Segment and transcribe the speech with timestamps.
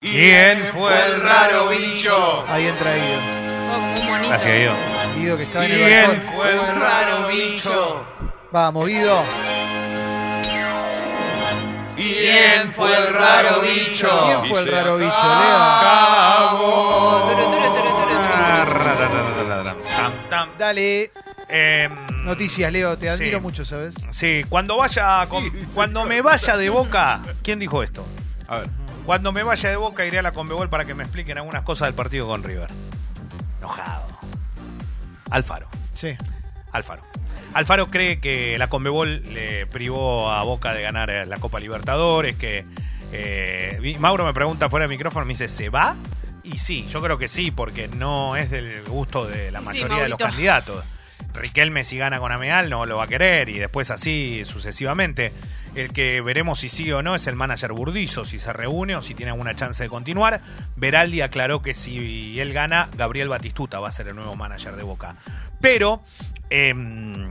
[0.00, 2.42] ¿Quién fue el raro bicho?
[2.48, 3.18] Ahí entra Guido.
[3.68, 4.28] Oh, como un monito.
[4.30, 4.74] Gracias, Guido.
[5.18, 6.32] Guido que estaba en el ¿Quién balcón.
[6.34, 8.06] fue el raro bicho?
[8.50, 9.22] Vamos, Guido.
[11.96, 14.22] ¿Quién fue el raro bicho?
[14.24, 15.58] ¿Quién fue el Dice raro bicho, Leo?
[15.82, 17.30] Cabo.
[17.30, 19.84] Turu, turu, turu, turu, turu.
[19.84, 20.48] Tam, tam.
[20.58, 21.10] Dale.
[21.46, 22.96] Em, Noticias, Leo.
[22.96, 23.42] Te admiro Sí.
[23.42, 23.94] mucho, ¿sabes?
[24.12, 25.44] Sí, cuando vaya, con-
[25.74, 28.06] cuando me vaya de Boca, ¿quién dijo esto?
[28.48, 28.68] A ver.
[29.10, 31.88] Cuando me vaya de Boca iré a la Conmebol para que me expliquen algunas cosas
[31.88, 32.68] del partido con River.
[33.58, 34.06] Enojado.
[35.32, 35.66] Alfaro.
[35.94, 36.16] Sí.
[36.70, 37.02] Alfaro.
[37.52, 42.36] Alfaro cree que la Conmebol le privó a Boca de ganar eh, la Copa Libertadores,
[42.36, 42.64] que
[43.10, 45.96] eh, Mauro me pregunta fuera de micrófono, me dice, ¿se va?
[46.44, 49.68] Y sí, yo creo que sí, porque no es del gusto de la Y sí,
[49.70, 50.84] mayoría de los candidatos.
[51.34, 55.32] Riquelme si gana con Ameal no lo va a querer y después así sucesivamente.
[55.74, 59.02] El que veremos si sí o no es el manager Burdizo, si se reúne o
[59.02, 60.40] si tiene alguna chance de continuar.
[60.76, 64.82] Veraldi aclaró que si él gana, Gabriel Batistuta va a ser el nuevo manager de
[64.82, 65.16] Boca.
[65.60, 66.02] Pero
[66.48, 67.28] em,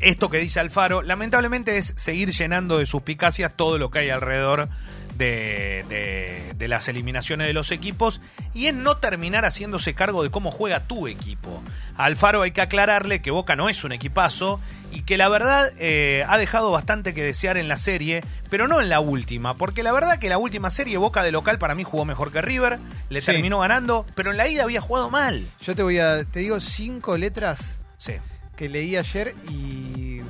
[0.00, 4.68] esto que dice Alfaro, lamentablemente es seguir llenando de suspicacias todo lo que hay alrededor
[5.16, 8.20] de, de- de las eliminaciones de los equipos
[8.54, 11.62] y en no terminar haciéndose cargo de cómo juega tu equipo.
[11.96, 14.58] A Alfaro hay que aclararle que Boca no es un equipazo
[14.90, 18.80] y que la verdad eh, ha dejado bastante que desear en la serie, pero no
[18.80, 21.84] en la última, porque la verdad que la última serie Boca de local para mí
[21.84, 22.78] jugó mejor que River,
[23.10, 23.26] le Sí.
[23.26, 25.46] terminó ganando, pero en la ida había jugado mal.
[25.60, 26.24] Yo te voy a.
[26.24, 28.14] Te digo cinco letras Sí.
[28.56, 30.20] que leí ayer y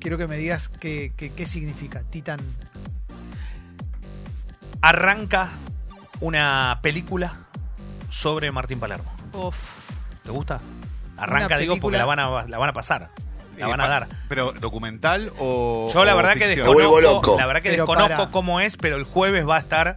[0.00, 2.02] quiero que me digas qué, qué, qué significa.
[2.10, 2.40] Titán.
[4.82, 5.48] Arranca
[6.20, 7.34] una película
[8.10, 9.10] sobre Martín Palermo.
[9.32, 9.56] Uf.
[10.22, 10.60] ¿Te gusta?
[11.16, 13.10] Arranca, digo, porque la van a, la van a pasar.
[13.56, 14.08] La Eh, van a dar.
[14.28, 15.90] ¿Pero documental o.?
[15.92, 17.36] Yo la o verdad que desconozco, loco.
[17.38, 18.30] la verdad que Pero desconozco para.
[18.30, 19.96] cómo es, pero el jueves va a estar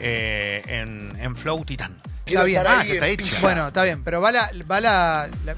[0.00, 1.96] eh, en, en Flow Titán.
[2.24, 2.62] Quiero bien.
[2.66, 3.40] Ah, ahí ya está hecha.
[3.40, 5.56] Bueno, está bien, pero va la, va la, la-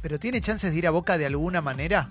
[0.00, 2.08] Pero tiene chances de ir a Boca de alguna manera.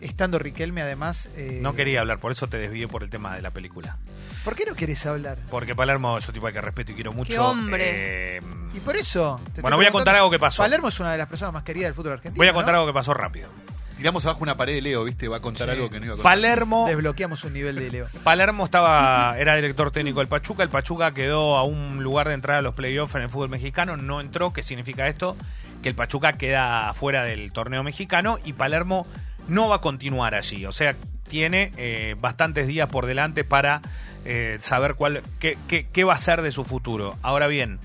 [0.00, 1.28] Estando Riquelme, además.
[1.36, 3.96] eh, No quería hablar, por eso te desvié por el tema de la película.
[4.44, 5.38] ¿Por qué no querés hablar?
[5.50, 7.32] Porque Palermo es un tipo al que respeto y quiero mucho.
[7.32, 8.36] Qué hombre.
[8.36, 8.40] Eh,
[8.74, 9.40] Y por eso.
[9.54, 10.62] te Bueno, estoy voy a contar preguntando- algo que pasó.
[10.62, 12.36] Palermo es una de las personas más queridas del fútbol argentino.
[12.40, 12.80] voy a contar ¿no?
[12.80, 13.48] algo que pasó rápido.
[13.96, 15.26] Tiramos abajo una pared de Leo, ¿viste?
[15.26, 15.72] Va a contar Sí.
[15.72, 16.30] algo que no iba a contar.
[16.34, 18.06] Palermo Desbloqueamos un nivel de Leo.
[18.22, 20.62] Palermo estaba, era director técnico del Pachuca.
[20.62, 23.96] El Pachuca quedó a un lugar de entrada a los playoffs en el fútbol mexicano.
[23.96, 24.52] No entró.
[24.52, 25.34] ¿Qué significa esto?
[25.82, 29.06] Que el Pachuca queda fuera del torneo mexicano y Palermo
[29.48, 30.66] no va a continuar allí.
[30.66, 30.96] O sea,
[31.28, 33.82] tiene eh, bastantes días por delante para
[34.24, 37.16] eh, saber cuál, qué, qué- qué va a ser de su futuro.
[37.22, 37.78] Ahora bien,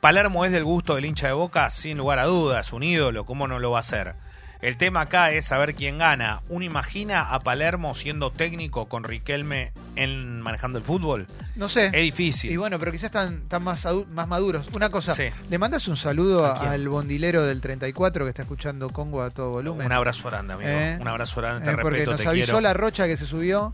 [0.00, 3.48] Palermo es del gusto del hincha de Boca, sin lugar a dudas, un ídolo, ¿cómo
[3.48, 4.14] no lo va a hacer?
[4.60, 6.42] El tema acá es saber quién gana.
[6.48, 11.28] ¿Uno imagina a Palermo siendo técnico con Riquelme en manejando el fútbol?
[11.54, 11.86] No sé.
[11.86, 12.50] Es difícil.
[12.50, 14.66] Y bueno, pero quizás están, están más, más maduros.
[14.74, 15.24] Una cosa, Sí.
[15.48, 19.86] ¿le mandas un saludo al bondilero del 34 que está escuchando Congo a todo volumen?
[19.86, 20.68] Un abrazo grande, amigo.
[20.70, 22.60] Eh, Un abrazo grande, te Eh, porque respeto, nos te avisó quiero.
[22.60, 23.72] la rocha que se subió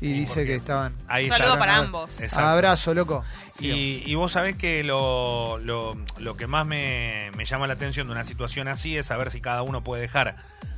[0.00, 0.94] y Sí, dice que estaban.
[1.08, 1.44] Ahí Un está.
[1.44, 2.20] saludo para no, ambos.
[2.20, 2.46] Exacto.
[2.48, 3.24] Abrazo, loco.
[3.60, 8.06] Y, y vos sabés que lo, lo, lo que más me, me llama la atención
[8.06, 10.36] de una situación así es saber si cada uno puede dejar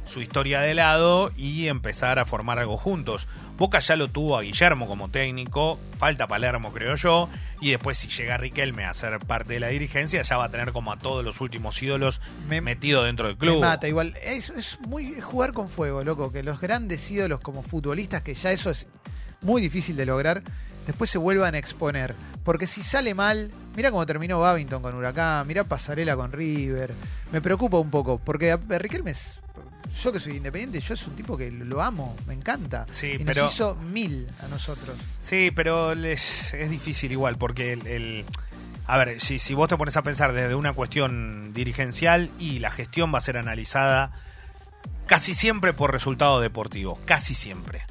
[0.09, 3.29] su historia de lado y empezar a formar algo juntos.
[3.57, 7.29] Boca ya lo tuvo a Guillermo como técnico, falta Palermo creo yo,
[7.61, 10.73] y después si llega Riquelme a ser parte de la dirigencia ya va a tener
[10.73, 13.61] como a todos los últimos ídolos Me- metido dentro del Me club.
[13.61, 14.15] mata igual.
[14.23, 16.33] Es, es muy es jugar con fuego, loco.
[16.33, 18.87] Que los grandes ídolos como futbolistas, que ya eso es
[19.43, 20.43] muy difícil de lograr,
[20.87, 22.15] después se vuelvan a exponer.
[22.45, 26.95] Porque si sale mal, mira cómo terminó Babington con Huracán, mira Pasarela con River.
[27.33, 29.39] Me preocupa un poco, porque Riquelme es-
[30.03, 32.87] Yo que soy independiente, yo es un tipo que lo amo, me encanta.
[32.91, 34.97] Sí, y pero- nos hizo mil a nosotros.
[35.23, 38.25] Sí, pero les- es difícil igual, porque el, el-
[38.87, 42.71] a ver, si, si vos te pones a pensar desde una cuestión dirigencial y la
[42.71, 44.13] gestión va a ser analizada
[45.07, 47.83] casi siempre por resultado deportivo, casi siempre.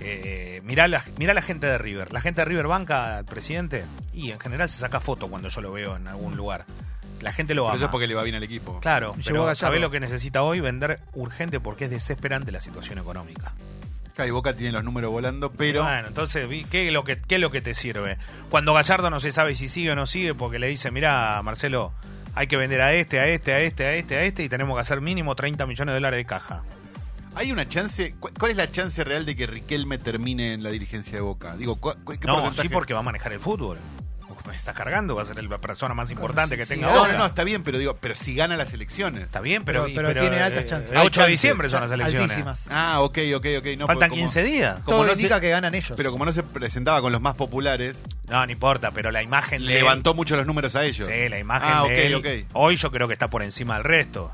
[0.00, 2.12] Eh, mirá, la, mirá la gente de River.
[2.12, 5.60] La gente de River banca al presidente y en general se saca foto cuando yo
[5.60, 6.66] lo veo en algún lugar.
[7.20, 7.76] La gente lo Pero ama.
[7.76, 8.80] eso es porque le va bien al equipo.
[8.80, 9.54] Claro, Y llegó pero.
[9.56, 10.60] ¿sabés lo que necesita hoy?
[10.60, 13.52] Vender urgente porque es desesperante la situación económica.
[14.26, 15.82] Y Boca tiene los números volando, pero.
[15.82, 18.18] Bueno, entonces, vi- ¿qué es, lo que, ¿qué es lo que te sirve?
[18.50, 21.92] Cuando Gallardo no se sabe si sigue o no sigue porque le dice, mira, Marcelo,
[22.34, 24.76] hay que vender a este, a este, a este, a este, a este y tenemos
[24.76, 26.62] que hacer mínimo 30 millones de dólares de caja.
[27.34, 28.14] ¿Hay una chance?
[28.20, 31.56] cu- ¿Cuál es la chance real de que Riquelme termine en la dirigencia de Boca?
[31.56, 32.62] Digo, ¿cu- cu- ¿qué No, porcentaje?
[32.62, 33.78] sí porque va a manejar el fútbol.
[34.52, 37.12] Me está cargando, va a ser la persona más importante sí, que tenga no, No,
[37.12, 39.22] no, no, está bien, pero digo, pero si gana las elecciones.
[39.22, 40.90] Está bien, pero, Pero- pero tiene altas chances.
[40.92, 42.30] El 8 de diciembre son las elecciones.
[42.30, 42.64] Altísimas.
[42.68, 43.66] Ah, ok, ok, ok.
[43.78, 44.74] No, Faltan como- 15 días.
[44.84, 45.94] como Todo no indica se- que ganan ellos.
[45.96, 47.96] Pero como no se presentaba con los más populares,
[48.28, 51.06] No, no importa, pero la imagen de él- Levantó mucho los números a ellos.
[51.06, 52.14] Sí, la imagen Ah, de ok, él,
[52.44, 52.48] ok.
[52.54, 54.32] hoy yo creo que está por encima del resto.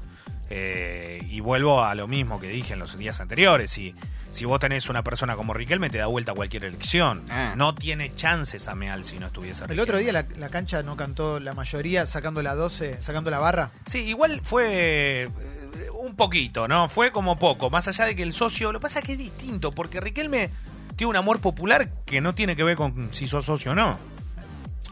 [0.51, 3.71] Eh, y vuelvo a lo mismo que dije en los días anteriores.
[3.71, 3.95] Si,
[4.31, 7.25] si vos tenés una persona como Riquelme, te da vuelta a cualquier elección.
[7.31, 7.55] Ah.
[7.57, 9.83] No tiene chances Ameal si no estuviese El Riquelme.
[9.83, 13.71] otro día la, la cancha no cantó la mayoría sacando la 12, sacando la barra.
[13.87, 15.29] Sí, igual fue eh,
[16.01, 16.89] un poquito, ¿no?
[16.89, 17.69] Fue como poco.
[17.71, 18.73] Más allá de que el socio.
[18.73, 20.51] Lo que pasa es que es distinto, porque Riquelme
[20.97, 23.99] tiene un amor popular que no tiene que ver con si sos socio o no.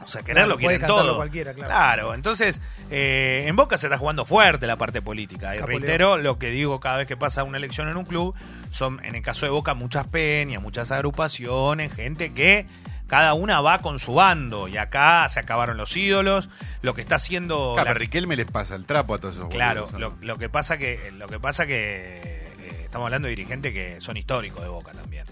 [0.02, 1.16] O sea, quererlo Claro, puede quieren todo.
[1.16, 2.14] cualquiera, claro.
[2.14, 2.60] entonces
[2.90, 5.56] eh, en Boca se está jugando fuerte la parte política.
[5.56, 8.34] Y reitero lo que digo cada vez que pasa una elección en un club,
[8.70, 12.66] son en el caso de Boca muchas peñas, muchas agrupaciones, gente que
[13.08, 14.68] cada una va con su bando.
[14.68, 16.48] Y acá se acabaron los ídolos.
[16.82, 17.72] Lo que está haciendo...
[17.74, 20.16] Claro, la- pero Riquelme les pasa el trapo a todos esos Claro, boludos, lo, ¿no?
[20.20, 22.20] lo que pasa que lo que pasa que
[22.60, 25.24] eh, estamos hablando de dirigentes que son históricos de Boca también.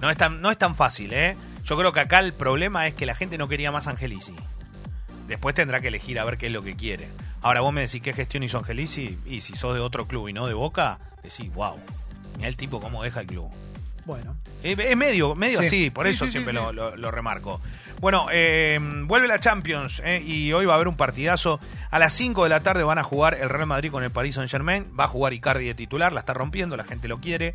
[0.00, 1.36] No es tan no es tan fácil, ¿eh?
[1.64, 4.34] Yo creo que acá el problema es que la gente no quería más Angelici.
[5.28, 7.08] Después tendrá que elegir a ver qué es lo que quiere.
[7.40, 10.32] Ahora vos me decís qué gestión hizo Angelici y si sos de otro club y
[10.32, 11.76] no de Boca, decís, wow,
[12.36, 13.48] mira el tipo cómo deja el club.
[14.04, 15.66] Bueno, Es es medio, medio Sí.
[15.66, 16.58] así, por Sí, eso sí, siempre sí.
[16.58, 17.62] Lo, lo- lo remarco.
[18.00, 21.58] Bueno, eh, vuelve la Champions eh, y hoy va a haber un partidazo.
[21.90, 24.34] A las 5 de la tarde van a jugar el Real Madrid con el Paris
[24.34, 24.92] Saint Germain.
[24.98, 27.54] Va a jugar Icardi de titular, la está rompiendo, la gente lo quiere.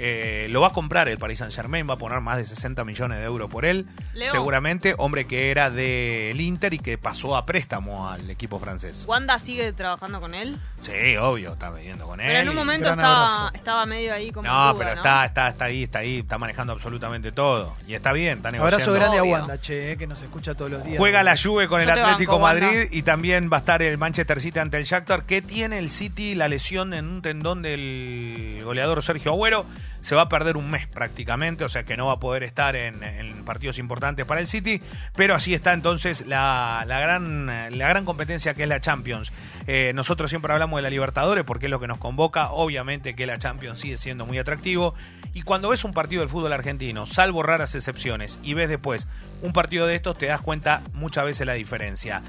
[0.00, 2.84] Eh, lo va a comprar el Paris Saint Germain, va a poner más de 60
[2.84, 3.86] millones de euros por él.
[4.14, 4.30] Leo.
[4.30, 9.04] Seguramente, hombre que era del Inter y que pasó a préstamo al equipo francés.
[9.08, 10.56] ¿Wanda sigue trabajando con él?
[10.82, 12.28] Sí, obvio, está viviendo con él.
[12.28, 14.46] Pero en un momento estaba, estaba medio ahí como.
[14.46, 14.96] No, duda, pero ¿no?
[14.96, 17.74] está, está, está ahí, está ahí, está manejando absolutamente todo.
[17.88, 18.76] Y está bien, está negociando.
[18.76, 19.24] abrazo grande a.
[19.24, 20.98] Wanda, che, eh, que nos escucha todos los días.
[20.98, 22.66] Juega la Juve con Yo el Atlético banco, Wanda.
[22.66, 25.24] Madrid y también va a estar el Manchester City ante el Shakhtar.
[25.24, 26.36] que tiene el City?
[26.36, 29.66] La lesión en un tendón del goleador Sergio Agüero.
[30.00, 32.76] Se va a perder un mes prácticamente, o sea que no va a poder estar
[32.76, 34.80] en, partidos importantes para el City.
[35.16, 39.32] Pero así está entonces la, la gran, la gran competencia que es la Champions.
[39.66, 42.50] Eh, nosotros siempre hablamos de la Libertadores porque es lo que nos convoca.
[42.50, 44.94] Obviamente que la Champions sigue siendo muy atractivo.
[45.34, 49.08] Y cuando ves un partido del fútbol argentino, salvo raras excepciones, y ves después
[49.42, 52.22] un partido de estos, te das cuenta muchas veces la diferencia.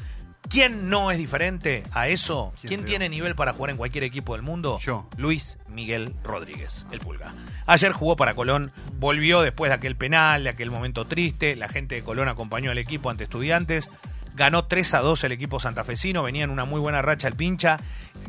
[0.50, 2.52] ¿Quién no es diferente a eso?
[2.66, 4.80] ¿Quién, tiene nivel para jugar en cualquier equipo del mundo?
[4.80, 5.08] Yo.
[5.16, 7.36] Luis Miguel Rodríguez, el Pulga.
[7.68, 11.56] Ayer jugó para Colón, volvió después de aquel penal, de aquel momento triste.
[11.56, 13.92] La gente de Colón acompañó al equipo ante estudiantes.
[14.40, 17.78] Ganó 3 a 2 el equipo santafesino, venía en una muy buena racha el pincha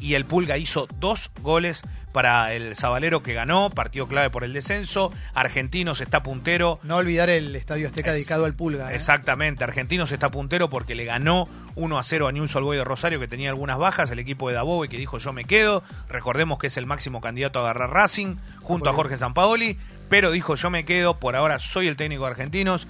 [0.01, 4.53] y el Pulga hizo dos goles para el Zabalero que ganó, partido clave por el
[4.53, 5.12] descenso.
[5.35, 8.91] Argentinos está puntero, No olvidar el Estadio Azteca Es- dedicado al Pulga.
[8.91, 8.97] eh.
[8.97, 13.21] Exactamente, Argentinos está puntero porque le ganó 1 a 0 a Newell's Old de Rosario
[13.21, 16.67] que tenía algunas bajas, el equipo de Dabove que dijo yo me quedo, recordemos que
[16.67, 19.79] es el máximo candidato a agarrar Racing junto a Jorge Sampaoli,
[20.09, 22.89] pero dijo yo me quedo, por ahora soy el técnico de Argentinos.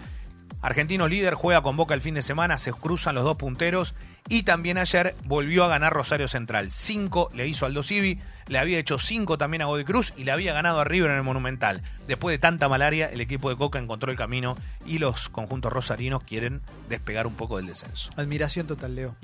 [0.63, 3.95] Argentino líder juega con Boca el fin de semana, se cruzan los dos punteros
[4.29, 6.71] y también ayer volvió a ganar Rosario Central.
[6.71, 10.33] 5 le hizo Aldo Civi, le había hecho 5 también a Godoy Cruz y le
[10.33, 11.83] había ganado a River en el Monumental.
[12.07, 14.55] Después de tanta malaria, el equipo de Coca encontró el camino
[14.85, 18.11] y los conjuntos rosarinos quieren despegar un poco del descenso.
[18.17, 19.17] Admiración total, Leo.